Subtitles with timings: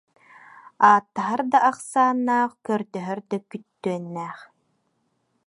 [0.89, 4.39] Ааттаһар да ахсааннаах, көрдөһөр да күттүөннээх